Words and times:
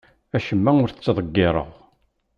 Acemma 0.35 0.71
ur 0.83 0.89
t-ttḍeggireɣ. 0.91 1.69